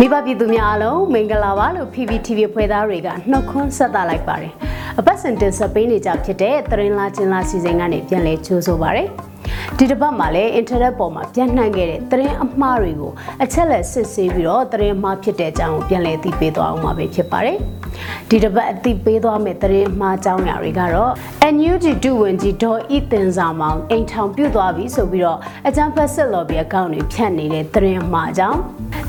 [0.00, 4.52] မိဘပြည်သူများအားလုံးမင်္ဂလာပါလို့ PPTV ဖွဲ့သားတွေကနှုတ်ခွန်းဆက်သလိုက်ပါတယ်
[4.98, 9.04] အပတ်စဉ်တင်ဆက်ပေးနေကြဖြစ်တဲ့သရင်လာချင်းလာစီစဉ်ကနေပြန်လည်ကြိုးဆိုပါရစေ
[9.78, 17.58] ဒီတစ်ပတ်မှာလည်းအင်တာနက်ပေါ်မှာပြန့်နှံ့ခဲ့တဲ့သတင်းအမှားတွေကိုအချက်လက်စစ်ဆေးပြီးတော့သတင်းအမှားဖြစ်တဲ့အကြောင်းကိုပြန်လည်သိပေးသွားအောင်ပါပဲဖြစ်ပါတယ်
[18.28, 21.12] ဒီတစ်ပတ်အသိပေးသွားမယ့်သတင်းအမှားအကြောင်းအရာတွေကတော့
[21.54, 25.38] NUG ဒုဝန်ကြီးဒေါ်ဤတင်စာမောင်အိမ်ထောင်ပြုတ်သွားပြီဆိုပြီးတော့
[25.68, 28.60] အကြံဖက်စစ်လော်ဘီအကောင့်တွေဖြတ်နေတဲ့သတင်းအမှားအကြောင်း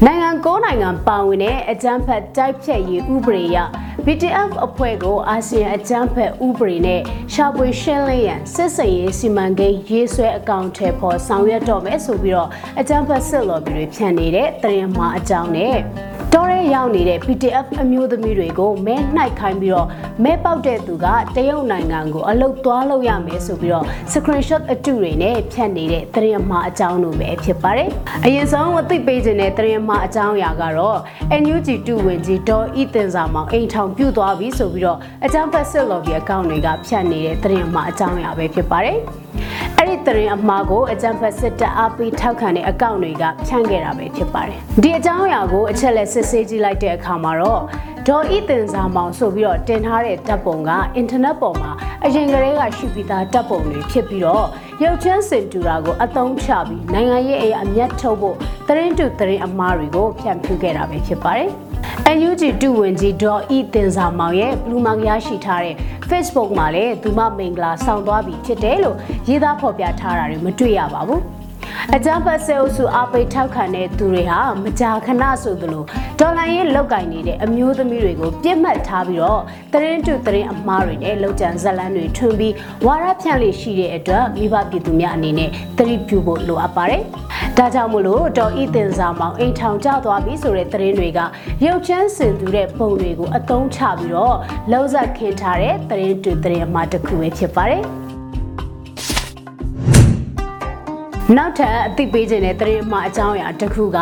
[0.06, 3.58] နိုင်ငံကိုနိုင်ငံပါဝင်တဲ့အကြံဖက်တိုက်ဖြတ်ရေးဥပဒေအရ
[4.06, 7.02] BTF အဖွဲ့ကိုအာဆီယံအကြမ်းဖက်ဥပဒေနဲ့
[7.34, 16.17] ရှာဖွေရှင်းလင်းရန်စစ်စင်ရေးစီမံကိန်းရေးဆွဲအကောင့်ထဲပေါ်ဆောင်ရွက်တော့မယ်ဆိုပြီးတော့အကြမ်းဖက်စစ်လော်ဘီတွေဖြန့်နေတဲ့သတင်းမှားအကြောင်းနဲ့တော်
[16.68, 19.88] ရဲရောက်နေတဲ့ PTF အမျိုးသမီးတွေကိုမဲနှိုက်ခိုင်းပြီးတော့
[20.24, 27.90] မဲပေါက်တဲ့သူကတရုတ်နိုင်ငံကိုအလုတ်သွားလို့ရမယ်ဆိုပြီးတော့ screenshot အတုတွေနဲ့ဖြန့်နေတဲ့သတင်းမှားအကြောင်းတို့ပဲဖြစ်ပါတယ်။
[28.26, 30.98] အရင်ဆုံးအသိပေးခြင်းတဲ့သတင်းမှားအကြောင်းအရာကတော့
[31.42, 39.00] NUG တူဝင်ကြီးဒေါ်ဤတင်စာမောင်အိမ်ထောင်ပြုတ်သွားပြီဆိုပြီးတော့အကြမ်းဖက်စစ်လော်ဘီအကောင့်တွေကဖြန့်နေတဲ့သတင်းမှားအကြောင်းအရာပဲဖြစ်ပါတယ်။
[39.80, 47.62] အဲ့ဒီသတင်းအမှားကိုအကြံဖက်စစ်တပ်အားပေးထောက်ခံတဲ့အကောင့်တွေကဖြန့်ခဲ့တာပဲဖြစ်ပါတယ်ဒီအကြောင်းအရာကိုအချက်လက်စစ်ဆေးကြည့်လိုက်တဲ့အခါမှာတော့
[48.08, 51.72] ဒေါ်ဤတင်စာမောင်ဆိုပြီးတော့တင်ထားတဲ့တပ်ပုံကအင်တာနက်ပေါ်မှာ
[52.06, 54.46] အရင်ကတည်းကရှိပြီးသားတပ်ပုံတွေဖြစ်ပြီးတော့
[54.84, 58.36] ရုပ်ချမ်းစင်တူတာကိုအသုံးချပြီးနိုင်ငံရေးအရာအမျက်ထုတ်ဖို့
[58.68, 61.50] သတင်းတူသတင်းအမှားတွေကိုဖြန့်ဖြူးခဲ့တာပဲဖြစ်ပါတယ်။
[62.06, 65.76] NUG တူဝင်ကြီးဒေါ်ဤတင်စာမောင်ရဲ့ဘလူးမာကရရှိထားတဲ့
[66.10, 71.22] Facebook မှာလည်းသူမမင်္ဂလာဆောင်သွားပြီဖြစ်တယ်လို့ရေးသားဖော်ပြထားတာတွေမတွေ့ရပါဘူး
[71.96, 75.84] အကြမ်းဖက်ဆဲအုပ်စုအပိတ်ထောက်ခံတဲ့သူတွေဟာမကြာခဏဆိုသလို
[76.20, 79.42] ဒေါ်လာရေးလောက်ကင်နေတဲ့အမျိုးသမီးတွေကိုပြစ်မှတ်ထားပြီးတော့
[79.74, 82.54] သတင်းတူသတင်းအမှားတွေနဲ့လောက်ကျန်ဇက်လန်းတွေထွန်းပြီး
[82.86, 87.02] ဝါရဖြန့်လေးရှိတဲ့အတွက်မိဘပြည်သူများအနေနဲ့သတိပြုဖို့လိုအပ်ပါတယ်။
[87.60, 91.20] ဒါကြောင့်မို့လို့ဒေါ်ဤတင်စာမောင်အိမ်ထောင်ကျသွားပြီဆိုတဲ့သတင်းတွေက
[91.66, 94.36] ရုပ်ချမ်းစင်သူတဲ့ပုံတွေကိုအသုံးချပြီးတော့
[94.72, 97.84] လောက်ဆက်ခင်းထားတဲ့သတင်းတူသတင်းအမှားတစ်ခုပဲဖြစ်ပါတယ်။
[101.36, 104.00] နောက်ထပ်အသိပေးခြင်းတဲ့သတင်းအမှားအကြောင်းအရာတစ်ခုက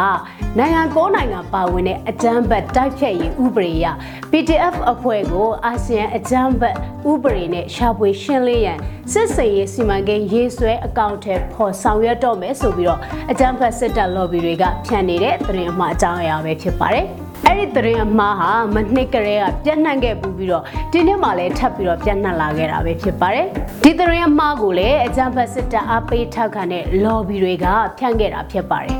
[0.58, 3.86] နိုင်ငံကိုနိုင်ငံပါဝင်တဲ့အကြမ်းဖက်တိုက်ဖြတ်ရေးဥပဒေအရ
[4.32, 6.76] PTF အဖွဲ့ကိုအာဆီယံအကြမ်းဖက်
[7.12, 8.80] ဥပဒေနဲ့ရှာဖွေရှင်းလင်းရန်
[9.12, 13.00] စစ်စင်ရေးစီမံကိန်းရေးဆွဲအကောင့်ထဲပေါ်ဆောင်ရွက်တော့မယ်ဆိုပြီးတော့
[13.32, 17.08] အကြမ်းဖက်စစ်တပ် lobby တွေကဖြန့်နေတဲ့သတင်းအမှားအကြောင်းအရာပဲဖြစ်ပါတယ်။
[17.46, 23.48] အဲ့ဒီသတင်းအမှားဟာမနှစ်ကလေးကပြန့်နှံ့ခဲ့ပူပြီးတော့ဒီနှစ်မှလည်းထပ်ပြီးတော့ပြန့်နှံ့လာခဲ့တာပဲဖြစ်ပါတယ်
[23.84, 27.66] ဒီသတင်းအမှားကိုလည်းအကြံဖတ်စစ်တပ်အားပေးထောက်ခံတဲ့ lobby တွေက
[27.98, 28.98] ဖြန့်ခဲ့တာဖြစ်ပါတယ်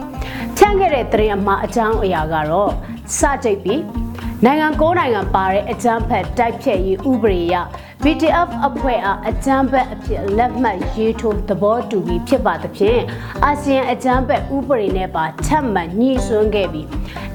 [0.58, 2.72] ဖြန့်ခဲ့တဲ့သတင်းအမှားအကြောင်းအရာကတော့
[3.18, 3.82] စကြိတ်ပြီး
[4.46, 7.56] နိုင်ငံကိုးနိုင်ငံပါတဲ့အကြမ်းဖက်တိုက်ဖြတ်ရေးဥပဒေအရ
[8.08, 13.02] BTF အဖွဲ့အားအကြမ်းဖက်အဖြစ်လက်မှတ်ရေးထိုးသဘောတူပြီးဖြစ်ပါသဖြင့်
[13.44, 16.88] အာဆီယံအကြမ်းဖက်ဥပဒေနဲ့ပါထပ်မံညှိစွန်းခဲ့ပြီး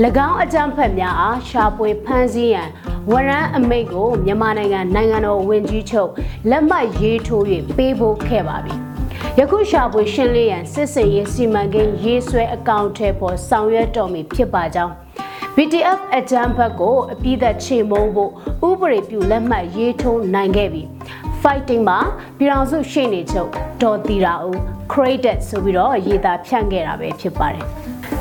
[0.27, 2.69] ၎င်းအကြမ်းဖက်များအားရှာဖွေဖမ်းဆီးရန်
[3.11, 6.11] ဝရမ်းအမိန့်ကိုမြန်မာနိုင်ငံနိုင်ငံတော်ဝန်ကြီးချုပ်
[6.51, 7.45] လက်မှတ်ရေးထိုး၍
[7.77, 8.75] ပေးဖို့ခဲ့ပါပြီ
[9.39, 14.95] ယခုရှာဖွေရှင်းလင်းရန်စစ်စင်ရေးစီမံကိန်းရေးဆွဲအကောင့်ထဲပေါ်ဆောင်ရွက်တော်မူဖြစ်ပါကြောင်း
[15.57, 18.31] BTF အကြမ်းဖက်ကိုအပြည့်သက်ချေမုံဖို့
[18.69, 20.83] ဥပဒေပြုလက်မှတ်ရေးထိုးနိုင်ခဲ့ပြီ
[21.43, 21.99] fighting မှာ
[22.39, 23.51] ပြည်အောင်စုရှေ့နေချုပ်
[23.83, 24.57] ဒေါ်တီရာဦး
[24.93, 27.67] credit ဆိုပြီးတော့ရေးသားဖြန့်ခဲ့တာပဲဖြစ်ပါတယ်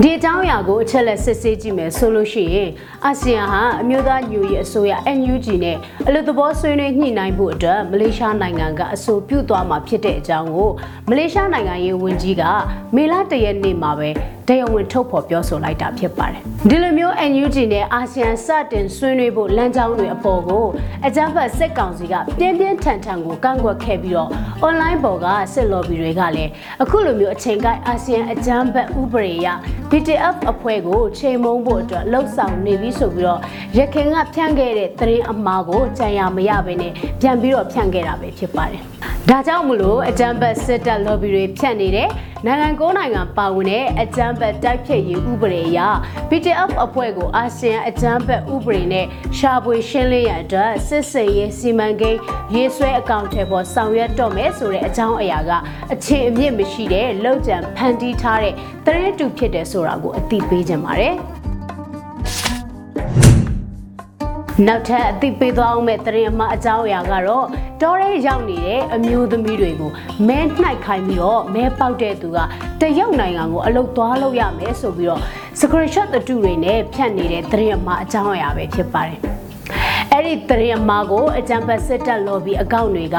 [0.02, 2.70] ဒီအကြောင်းအရာကိုအချက်လက်စစ်ဆေးကြည့်မယ်ဆိုလို့ရှိရင်
[3.06, 10.70] အာဆီယံဟာအမျိုးသားညူရေးအစိုးရ NUG နဲ့အလို့သဘောဆွေးနွေးညှိနှိုင်းဖို့အတွက်မလေးရှားနိုင်ငံကအဆိုပြုသွားမှာဖြစ်တဲ့အကြောင်းကို
[11.10, 12.44] မလေးရှားနိုင်ငံရေးဝန်ကြီးက
[12.96, 14.10] မေလတရက်နေ့မှာပဲ
[14.50, 20.66] တရားဝင်ထုတ်ဖော်ပြောဆိုလိုက်တာဖြစ်ပါတယ်ဒီလိုမျိုး NUG နဲ့အာဆီယံစတင်ဆွေးနွေးဖို့လမ်းကြောင်းတွေအပေါ်ကို
[21.08, 24.30] အကြမ်းဖက်စစ်ကောင်စီကပြင်းပြင်းထန်ထန်ကိုကန့်ကွက်ခဲ့ပြီးတော့
[24.68, 26.52] online ပေါ်ကစစ် lobby တွေကလည်း
[26.82, 29.48] အခုလိုမျိုးအချိန်ကိုက်အာဆီယံအကြမ်းဖက်ဥပဒေအရ
[29.90, 33.42] BTF အဖွဲ့ကိုချိန်မုံဖို့အတွက်လှုပ်ဆောင်နေပြီဆိုပြီးတော့
[33.78, 38.84] ရခင်ကဖြန့်ခဲ့တဲ့သတင်းအမှားကိုကြံရမရဘဲနဲ့ပြန်ပြီးတော့ဖြန့်ခဲ့တာပဲဖြစ်ပါတယ်။
[39.32, 42.10] ဒါကြောင့်မလို့အကြမ်းဖက်စစ်တပ် lobby တွေဖြန့်နေတဲ့
[42.46, 45.80] နိုင်ငံကိုနိုင်ငံပါဝင်တဲ့အကြမ်းဖက်တိုက်ဖြတ်ရေးဥပဒေအရ
[46.30, 49.06] BTF အဖွဲ့ကိုအာဆီယံအကြမ်းဖက်ဥပဒေနဲ့
[49.38, 52.20] ရှာဖွေရှင်းလင်းရန်အတွက်စစ်စင်ရေးစီမံကိန်း
[52.56, 55.52] ရေးဆွဲအကောင့်ထဲပေါ်ဆောင်ရွက်တော့မယ်ဆိုတဲ့အကြောင်းအရာက
[55.94, 58.54] အခြေအမြင့်မရှိတဲ့လောက်ကျန်ဖန်တီးထားတဲ့
[58.86, 61.16] တရင်တူဖြစ်တယ်ဆိုတာကိုအသိပေးခြင်းပါတယ်။
[64.68, 67.46] နောက်ထပ်အသိပေးသွားအောင်မဲ့တရင်အမအကြောင်းအရာကတော့
[67.82, 69.92] တောရဲရောက်နေတဲ့အမျိုးသမီးတွေကို
[70.28, 72.38] မဲနှိုက်ခိုင်းပြီးတော့မဲပေါက်တဲ့သူက
[72.82, 75.22] တရုတ်နိုင်ငံကိုအလုတ်သွားလို့ရမယ်ဆိုပြီးတော့
[75.60, 79.20] screenshot အတူတွေနဲ့ဖြတ်နေတဲ့တရင်အမအကြောင်းအရာပဲဖြစ်ပါတယ်
[80.20, 83.18] အဲ့ဒီသတင်းအမှားကိုအကြံဖတ်စစ်တပ် lobby အကောင့်တွေက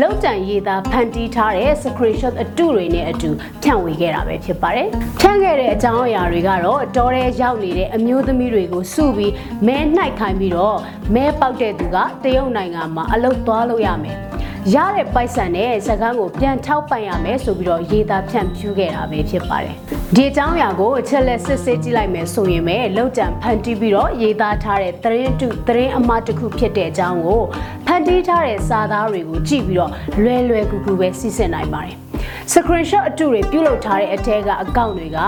[0.00, 3.30] လောက်တန်ရေးသားဖန်တီးထားတဲ့ screenshot အတုတွေနဲ့အတူ
[3.62, 4.88] ဖြန့်ဝေခဲ့တာပဲဖြစ်ပါတယ်။
[5.20, 9.32] ဖြန့်ခဲ့တဲ့အကြောင်းအရာတွေကတော့တော်ရဲရောက်နေတဲ့အမျိုးသမီးတွေကိုစုပြီး
[9.66, 10.78] မဲနှိုက်ခိုင်းပြီးတော့
[11.14, 14.18] မဲပေါက်တဲ့သူကတရုတ်နိုင်ငံမှာအလုပ်သွားလို့ရမယ်။
[14.74, 19.76] ရတဲ့ပိုက်ဆံနဲ့စကန်းကိုပြန်ထောက်ပံ့ရမယ်ဆိုပြီးတော့ရေးသားဖြန့်ဖြူးခဲ့တာပဲဖြစ်ပါတယ်။
[20.14, 27.42] ဒီအကြောင်းအရာကိုအချက်လက်စစ်ဆေးကြည့်လိုက်မယ်ဆိုရင်ပဲလောက်တံဖန်တီးပြီးတော့ရေးသားထားတဲ့သတင်းတုသတင်းအမှားတစ်ခုဖြစ်တဲ့အကြောင်းကို
[27.86, 29.92] ဖန်တီးထားတဲ့စာသားတွေကိုကြည့်ပြီးတော့
[30.22, 31.96] လွယ်လွယ်ကူကူပဲစီစဉ်နိုင်ပါတယ်။
[32.52, 35.18] screenshot အတူတွေပြုလုပ်ထားတဲ့အထက်ကအကောင့်တွေက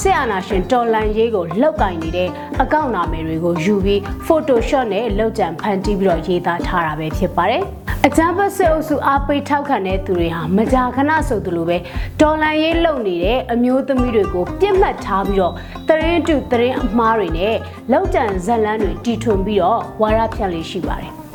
[0.00, 2.28] ဆက်အာနာရှင်တော်လန်ရေးကိုလောက်ကင်နေတဲ့
[2.62, 7.64] အကောင့်နာမည်တွေကိုယူပြီး Photoshop နဲ့လောက်တံဖန်တီးပြီးတော့ရေးသားထားတာပဲဖြစ်ပါတယ်။
[8.06, 11.76] အကြမ်းဖက်စစ်အုပ်စုအားပေးထောက်ခံတဲ့သူတွေဟာမကြာခဏဆိုသလိုပဲ
[12.20, 15.54] တော်လန်ရေးလုပ်နေတဲ့အမျိုးသမီးတွေကိုပြစ်မှတ်ထားပြီးတော့
[15.88, 17.56] တရင်တူတရင်အမားတွေနဲ့
[17.92, 21.12] လောက်တံဇက်လန်းတွေတီထွင်ပြီးတော့ဝါရဖြန့်လေးရှိပါတယ်။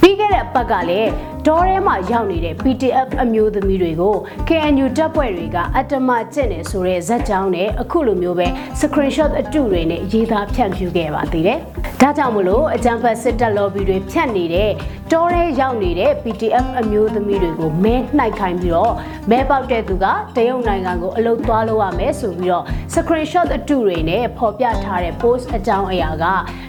[0.00, 1.10] ပြီးခဲ့တဲ့အပတ်ကလည်း
[1.46, 4.16] ဒေါ်ထဲမှာရောက်နေတဲ့ PTF အမျိုးသမီးတွေကို
[4.48, 8.46] KNU တပ်ဖွဲ့တွေကအတ္တမကျင့်နေဆိုတဲ့ဇက်ကြောင်းနဲ့အခုလိုမျိုးပဲ
[8.80, 11.58] screenshot အတုတွေနဲ့ရေးသားဖြန့်ဖြူးခဲ့ပါသေးတယ်။
[12.00, 14.70] ဒါကြောင့်မလို့အကြံဖတ်စစ်တပ် lobby တွေဖြန့်နေတဲ့
[15.12, 18.94] တောထဲရောက်နေတဲ့ PTF အမျိုးသမီးတွေကိုမဲနှိုက်ခိုင်းပြီးတော့
[19.30, 20.06] မဲပေါက်တဲ့သူက
[20.36, 22.64] တရုတ်နိုင်ငံကိုအလုပ်သွားလုပ်ရမယ်ဆိုပြီးတော့
[22.94, 26.24] screenshot အတုတွေနဲ့ဖော်ပြထားတဲ့ post အကြောင်းအရာက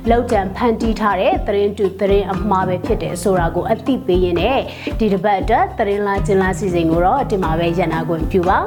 [0.09, 4.59] လောက်တံဖန်တီးထားတဲ့သတင်းတူသတင်းအမှားပဲဖြစ်တယ်ဆိုတာကိုအသိပေးရင်းနဲ့
[4.99, 8.57] ဒီတစ်ပတ်အတွက်သတင်းလာကျင်လာစီစဉ်ကိုတော့ဒီမှာပဲရန်နာခွင့်ပြုပါ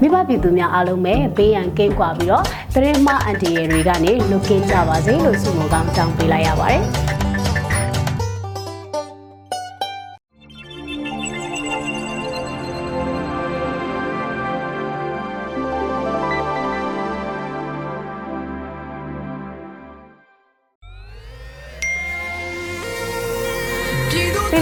[0.00, 2.44] မိဘပြည်သူများအားလုံးပဲဘေးရန်ကင်းကွာပြီးတော့
[2.74, 6.84] သတင်းမှားအန်တီရတွေကနေလွတ်ကင်းကြပါစေလို့ဆုမကောင်းတောင်းပေးလိုက်ရပါတယ်။